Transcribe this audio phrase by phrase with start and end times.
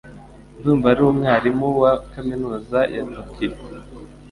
[0.59, 3.57] Ndumva ari umwarimu wa kaminuza ya Tokiyo.